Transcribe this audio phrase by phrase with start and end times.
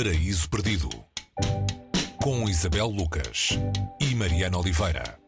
[0.00, 0.88] Paraíso Perdido
[2.22, 3.58] com Isabel Lucas
[4.00, 5.18] e Mariana Oliveira.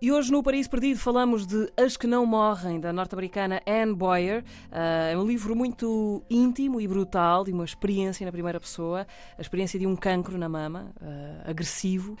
[0.00, 4.42] E hoje no Paraíso Perdido falamos de As que Não Morrem, da norte-americana Anne Boyer.
[4.72, 9.06] Uh, é um livro muito íntimo e brutal, de uma experiência na primeira pessoa,
[9.38, 12.16] a experiência de um cancro na mama, uh, agressivo,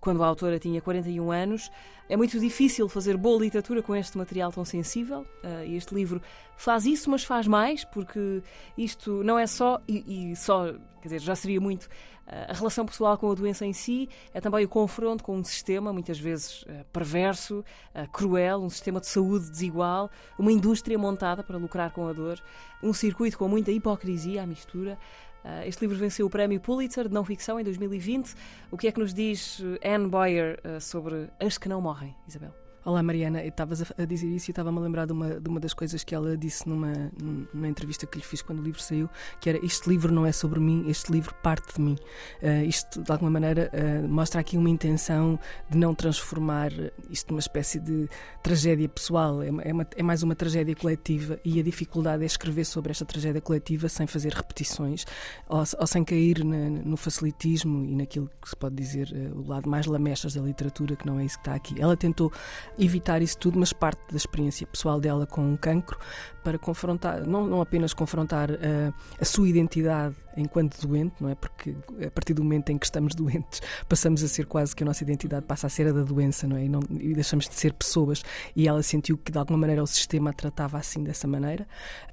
[0.00, 1.70] quando a autora tinha 41 anos.
[2.08, 5.26] É muito difícil fazer boa literatura com este material tão sensível.
[5.42, 6.22] Uh, e este livro
[6.56, 8.42] faz isso, mas faz mais, porque
[8.78, 12.86] isto não é só, e, e só, quer dizer, já seria muito uh, a relação
[12.86, 16.62] pessoal com a doença em si, é também o confronto com um sistema, muitas vezes
[16.62, 17.64] uh, perverso,
[18.12, 22.40] cruel, um sistema de saúde desigual, uma indústria montada para lucrar com a dor,
[22.80, 24.96] um circuito com muita hipocrisia à mistura.
[25.46, 28.34] Uh, este livro venceu o prémio Pulitzer de não ficção em 2020.
[28.68, 32.65] O que é que nos diz Anne Boyer uh, sobre As que Não Morrem, Isabel?
[32.86, 35.74] Olá Mariana, estavas a dizer isso e estava-me a lembrar de uma, de uma das
[35.74, 37.10] coisas que ela disse numa,
[37.52, 39.10] numa entrevista que lhe fiz quando o livro saiu,
[39.40, 41.96] que era este livro não é sobre mim, este livro parte de mim.
[42.40, 45.36] Uh, isto, de alguma maneira, uh, mostra aqui uma intenção
[45.68, 46.70] de não transformar
[47.10, 48.08] isto numa espécie de
[48.40, 52.64] tragédia pessoal, é, é, uma, é mais uma tragédia coletiva e a dificuldade é escrever
[52.64, 55.04] sobre esta tragédia coletiva sem fazer repetições
[55.48, 59.48] ou, ou sem cair na, no facilitismo e naquilo que se pode dizer uh, o
[59.48, 61.74] lado mais lamechas da literatura, que não é isso que está aqui.
[61.80, 62.32] Ela tentou
[62.78, 65.98] evitar isso tudo, mas parte da experiência pessoal dela com um cancro
[66.44, 71.34] para confrontar, não, não apenas confrontar uh, a sua identidade enquanto doente, não é?
[71.34, 71.74] Porque
[72.06, 75.02] a partir do momento em que estamos doentes, passamos a ser quase que a nossa
[75.02, 76.64] identidade passa a ser a da doença, não é?
[76.64, 78.22] E, não, e deixamos de ser pessoas.
[78.54, 81.66] E ela sentiu que de alguma maneira o sistema a tratava assim, dessa maneira.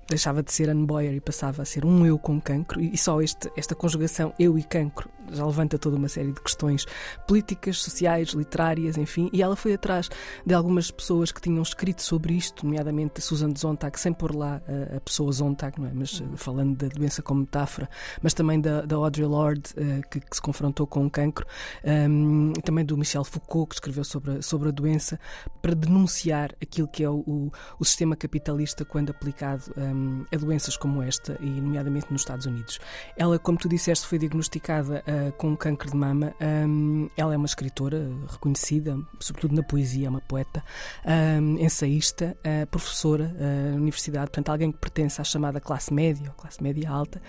[0.09, 2.81] Deixava de ser Anne Boyer e passava a ser um eu com cancro.
[2.81, 6.85] E só este, esta conjugação eu e cancro já levanta toda uma série de questões
[7.27, 9.29] políticas, sociais, literárias, enfim.
[9.33, 10.09] E ela foi atrás
[10.45, 14.97] de algumas pessoas que tinham escrito sobre isto, nomeadamente Susan Zontag, sem pôr lá a,
[14.97, 15.91] a pessoa Zontag, não é?
[15.93, 17.89] Mas uh, falando da doença como metáfora,
[18.21, 21.45] mas também da, da Audre Lorde, uh, que, que, se confrontou com o cancro,
[21.83, 25.19] um, e também do Michel Foucault, que escreveu sobre a, sobre a doença,
[25.61, 31.01] para denunciar aquilo que é o, o, sistema capitalista quando aplicado um, a doenças como
[31.01, 32.79] esta, e nomeadamente nos Estados Unidos.
[33.17, 36.33] Ela, como tu disseste, foi diagnosticada uh, com um cancro de mama.
[36.41, 40.63] Um, ela é uma escritora reconhecida, sobretudo na poesia, é uma poeta,
[41.05, 46.27] um, ensaísta, uh, professora uh, na universidade, portanto, alguém que pertence à chamada classe média
[46.29, 47.21] ou classe média alta.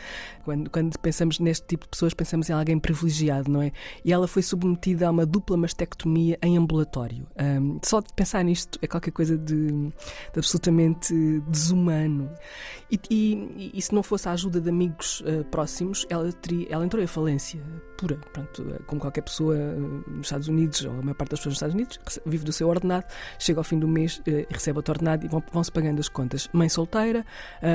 [0.45, 3.72] Quando, quando pensamos neste tipo de pessoas, pensamos em alguém privilegiado, não é?
[4.05, 7.27] E ela foi submetida a uma dupla mastectomia em ambulatório.
[7.39, 9.93] Um, só de pensar nisto é qualquer coisa de, de
[10.37, 11.15] absolutamente
[11.49, 12.31] desumano.
[12.91, 16.84] E, e, e, se não fosse a ajuda de amigos uh, próximos, ela, teria, ela
[16.84, 17.61] entrou em falência
[17.97, 18.17] pura.
[18.33, 21.75] Pronto, como qualquer pessoa nos Estados Unidos, ou a maior parte das pessoas nos Estados
[21.75, 23.07] Unidos, vive do seu ordenado,
[23.39, 26.09] chega ao fim do mês uh, e recebe outro ordenado e vão, vão-se pagando as
[26.09, 26.49] contas.
[26.53, 27.25] Mãe solteira,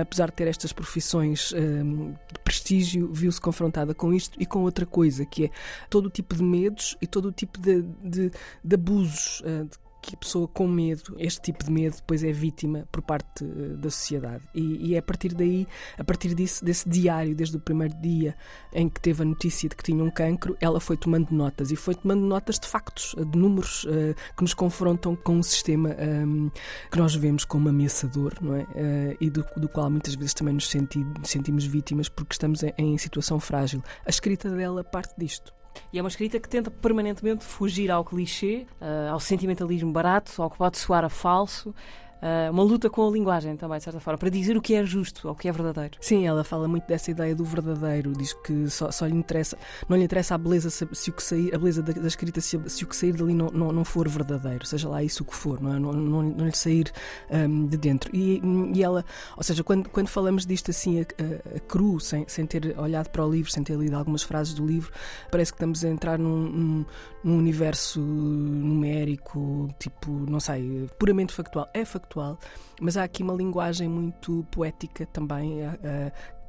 [0.02, 5.26] apesar de ter estas profissões de prestígio, viu-se confrontada com isto e com outra coisa,
[5.26, 5.50] que é
[5.90, 8.32] todo o tipo de medos e todo o tipo de, de,
[8.64, 12.88] de abusos de que a pessoa com medo, este tipo de medo, depois é vítima
[12.92, 14.44] por parte uh, da sociedade.
[14.54, 15.68] E, e, é a partir daí,
[15.98, 18.36] a partir disso, desse diário, desde o primeiro dia
[18.74, 21.76] em que teve a notícia de que tinha um cancro, ela foi tomando notas e
[21.76, 25.94] foi tomando notas de factos, de números uh, que nos confrontam com um sistema um,
[25.94, 26.52] ehm,
[26.92, 28.64] que nós vemos como ameaçador, não é?
[28.64, 32.74] Uh, e do, do, qual muitas vezes também nos, senti, sentimos vítimas porque estamos em,
[32.78, 33.84] em situação frágil.
[34.06, 35.59] A escrita dela parte disto.
[35.92, 40.50] E é uma escrita que tenta permanentemente fugir ao clichê, uh, ao sentimentalismo barato, ao
[40.50, 41.74] que pode soar a falso.
[42.22, 44.86] Uh, uma luta com a linguagem também, de certa forma, para dizer o que é
[44.86, 45.98] justo, o que é verdadeiro.
[46.02, 49.58] Sim, ela fala muito dessa ideia do verdadeiro, diz que só, só lhe interessa,
[49.88, 52.42] não lhe interessa a beleza se, se o que sair, a beleza da, da escrita
[52.42, 55.26] se, se, o que sair dali não, não, não for verdadeiro, seja lá isso o
[55.26, 55.80] que for, não, é?
[55.80, 56.92] não, não, não, lhe sair
[57.30, 58.14] um, de dentro.
[58.14, 58.42] E,
[58.74, 59.06] e ela,
[59.38, 63.10] ou seja, quando, quando falamos disto assim a, a, a, cru, sem, sem ter olhado
[63.10, 64.92] para o livro, sem ter lido algumas frases do livro,
[65.32, 66.86] parece que estamos a entrar num, num,
[67.24, 71.70] num universo numérico, tipo, não sei, puramente factual.
[71.74, 72.38] É factual factual,
[72.82, 75.60] mas há aqui uma linguagem muito poética também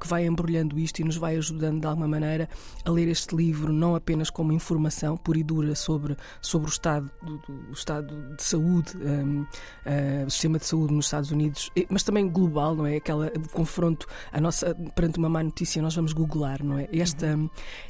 [0.01, 2.49] que vai embrulhando isto e nos vai ajudando de alguma maneira
[2.83, 7.11] a ler este livro não apenas como informação pura e dura sobre, sobre o, estado
[7.21, 9.47] do, do estado de saúde, um, uh,
[9.85, 12.95] eh, o sistema de saúde nos Estados Unidos, mas também global, não é?
[12.95, 16.89] Aquela confronto, a nossa, perante uma má notícia, nós vamos googlar, não é?
[16.91, 17.49] Esta, uhum.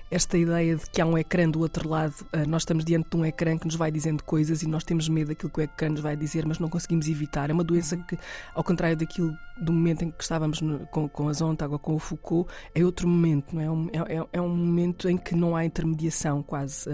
[0.10, 3.16] esta ideia de que há um ecrã do outro lado, uh, nós estamos diante de
[3.16, 5.90] um ecrã que nos vai dizendo coisas e nós temos medo daquilo que o ecrã
[5.90, 7.50] nos vai dizer, mas não conseguimos evitar.
[7.50, 8.04] É uma doença uhum.
[8.04, 8.18] que,
[8.54, 11.96] ao contrário daquilo do momento em que estávamos no, com, com a Zontag ou com
[11.96, 13.72] o Foucault, é outro momento, não é?
[13.72, 16.90] Um, é, é, é um momento em que não há intermediação quase.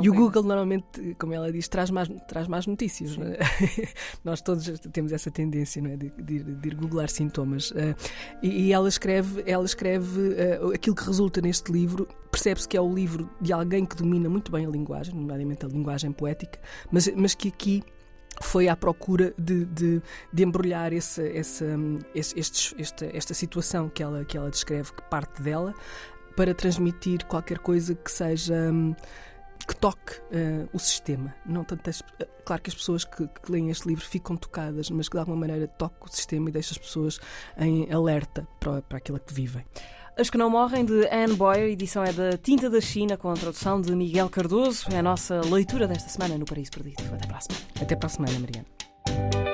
[0.00, 3.16] e o Google normalmente, como ela diz, traz mais, traz mais notícias.
[3.18, 3.38] É?
[4.24, 5.96] Nós todos temos essa tendência não é?
[5.96, 7.70] de, de, de ir googlar sintomas.
[7.70, 7.94] Uh,
[8.42, 12.08] e, e, ela escreve, ela escreve uh, aquilo que resulta neste livro.
[12.30, 15.68] Percebe-se que é o livro de alguém que domina muito bem a linguagem, nomeadamente a
[15.68, 16.58] linguagem poética,
[16.90, 17.82] mas, mas que aqui
[18.40, 20.02] foi à procura de, de,
[20.32, 21.64] de embrulhar esse, esse,
[22.14, 25.74] esse, esta, esta situação que ela, que ela descreve, que parte dela,
[26.36, 28.54] para transmitir qualquer coisa que seja.
[29.66, 31.34] que toque uh, o sistema.
[31.46, 32.02] Não tanto as,
[32.44, 35.36] claro que as pessoas que, que, leem este livro ficam tocadas, mas que de alguma
[35.36, 37.20] maneira toque o sistema e deixa as pessoas
[37.56, 39.64] em alerta para, para aquilo que vivem.
[40.16, 43.34] As que não morrem, de Anne Boyer, edição é da Tinta da China, com a
[43.34, 44.86] tradução de Miguel Cardoso.
[44.92, 47.02] É a nossa leitura desta semana no Paraíso Perdido.
[47.14, 47.64] Até para a semana.
[47.80, 49.51] Até para a semana, Mariana.